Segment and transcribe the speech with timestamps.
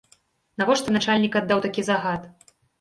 [0.61, 2.21] Навошта начальнік аддаў такі загад?